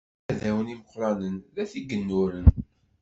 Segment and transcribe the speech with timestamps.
[0.29, 2.47] Iɛdawen imeqqranen d at igennuren.